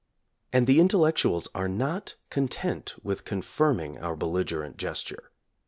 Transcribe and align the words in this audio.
And 0.51 0.65
the 0.65 0.79
in 0.79 0.87
tellectuals 0.87 1.47
are 1.53 1.67
not 1.67 2.15
content 2.31 2.95
with 3.03 3.23
confirming 3.23 3.99
our 3.99 4.15
belligerent 4.15 4.77
gesture. 4.77 5.29